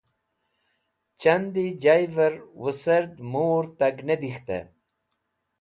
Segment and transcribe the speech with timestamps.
[1.19, 4.63] Chandi Jayver Wiserd Mur tag ne dik̃htey